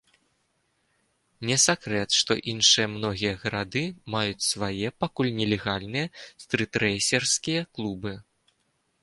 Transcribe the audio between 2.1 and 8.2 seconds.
што іншыя многія гарады маюць свае, пакуль нелегальныя, стрытрэйсерскія клубы.